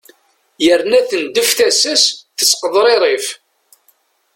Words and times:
yerna 0.65 0.99
tneddef 1.09 1.49
tasa-s 1.57 2.03
tettqeḍririf 2.37 3.27